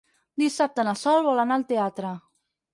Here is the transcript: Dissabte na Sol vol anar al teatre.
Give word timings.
Dissabte 0.43 0.85
na 0.87 0.95
Sol 1.03 1.23
vol 1.29 1.45
anar 1.45 1.61
al 1.61 1.69
teatre. 1.75 2.19